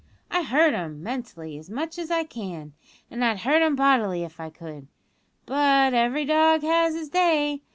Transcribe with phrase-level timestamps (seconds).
[0.31, 2.73] I hurt 'em, mentally, as much as I can,
[3.11, 4.87] an' I'd hurt 'em bodily if I could.
[5.45, 7.61] But every dog has his day.